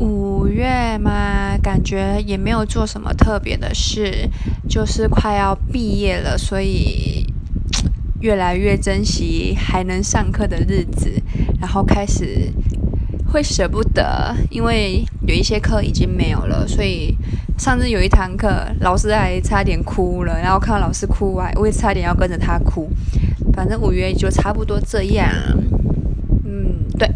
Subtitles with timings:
[0.00, 4.28] 五月嘛，感觉也没有做什么特别的事。
[4.68, 7.26] 就是快要毕业了，所以
[8.20, 11.10] 越来越珍惜还能上课的日子，
[11.60, 12.50] 然后开始
[13.26, 14.34] 会舍不得。
[14.48, 17.16] 因为有一些课已经没有了，所以
[17.58, 22.88] 上次有一堂课老师还差点哭了，然后看到老师哭完，我也差点要跟着他哭。
[23.52, 25.28] 反正五月就差不多这样。
[26.44, 27.10] 嗯，对。